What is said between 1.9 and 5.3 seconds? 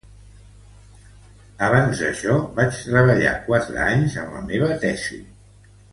d'això, vaig treballar quatre anys en la meva tesi.